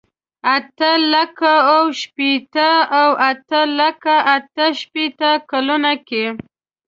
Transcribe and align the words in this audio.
اته 0.55 0.91
لکه 1.13 1.51
اوه 1.75 1.91
شپېته 2.01 2.69
او 2.99 3.09
اته 3.31 3.59
لکه 3.79 4.15
اته 4.35 4.65
شپېته 4.81 5.29
کلونو 5.51 5.93
کې. 6.07 6.25